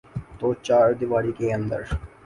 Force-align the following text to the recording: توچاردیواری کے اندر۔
توچاردیواری 0.39 1.31
کے 1.37 1.53
اندر۔ 1.53 1.81